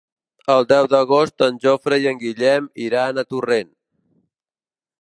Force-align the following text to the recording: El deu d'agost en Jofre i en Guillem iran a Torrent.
El 0.53 0.63
deu 0.71 0.87
d'agost 0.93 1.45
en 1.47 1.61
Jofre 1.65 2.01
i 2.05 2.09
en 2.13 2.25
Guillem 2.25 2.71
iran 2.87 3.25
a 3.25 3.29
Torrent. 3.35 3.73